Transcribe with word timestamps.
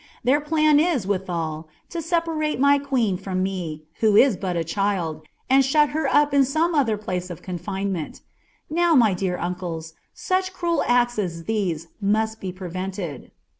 Their 0.23 0.41
plan 0.41 0.79
is, 0.79 1.05
withal, 1.05 1.69
to 1.91 2.01
separate 2.01 2.59
oiv 2.59 2.83
quew 2.87 3.17
RW 3.21 3.39
me, 3.39 3.83
who 3.99 4.15
is 4.15 4.35
but 4.35 4.57
a 4.57 4.63
child, 4.63 5.21
and 5.47 5.63
shut 5.63 5.89
her 5.89 6.07
up 6.11 6.33
in 6.33 6.43
some 6.43 6.73
other 6.73 6.97
gilace 6.97 7.29
of 7.29 7.43
coafa^ 7.43 7.87
menL 7.87 8.19
Now, 8.67 8.95
my 8.95 9.13
dear 9.13 9.37
uncles, 9.37 9.93
such 10.11 10.53
cruel 10.53 10.83
acts 10.87 11.19
as 11.19 11.43
these 11.43 11.89
tnut 12.03 12.39
bt 12.39 12.51
p^ 12.57 12.73
Tented.' 12.73 13.29